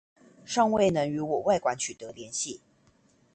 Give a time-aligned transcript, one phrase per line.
[0.47, 2.59] 倘未能與我外館取得聯繫